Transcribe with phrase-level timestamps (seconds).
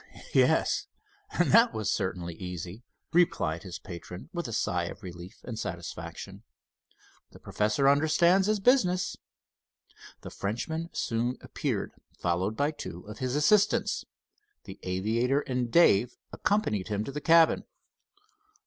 [0.33, 0.87] "Yes,
[1.29, 2.81] and that was certainly easy,"
[3.13, 6.41] replied his patron, with a sigh of relief and satisfaction
[7.33, 9.15] "The professor understands his business."
[10.21, 14.03] The Frenchman soon appeared, followed by two of his assistants.
[14.63, 17.65] The aviator and Dave accompanied him to the cabin.